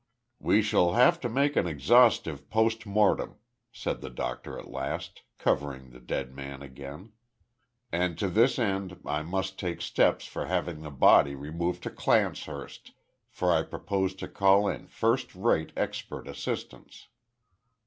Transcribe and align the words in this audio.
"We 0.39 0.63
shall 0.63 0.93
have 0.93 1.19
to 1.19 1.29
make 1.29 1.55
an 1.55 1.67
exhaustive 1.67 2.49
postmortem," 2.49 3.35
said 3.71 4.01
the 4.01 4.09
doctor 4.09 4.57
at 4.57 4.67
last, 4.71 5.21
covering 5.37 5.91
the 5.91 5.99
dead 5.99 6.33
man 6.33 6.63
again, 6.63 7.11
"and 7.91 8.17
to 8.17 8.27
this 8.27 8.57
end 8.57 8.99
I 9.05 9.21
must 9.21 9.59
take 9.59 9.79
steps 9.79 10.25
for 10.25 10.47
having 10.47 10.81
the 10.81 10.89
body 10.89 11.35
removed 11.35 11.83
to 11.83 11.91
Clancehurst, 11.91 12.93
for 13.29 13.51
I 13.51 13.61
propose 13.61 14.15
to 14.15 14.27
call 14.27 14.67
in 14.67 14.87
first 14.87 15.35
rate 15.35 15.71
expert 15.77 16.27
assistance." 16.27 17.07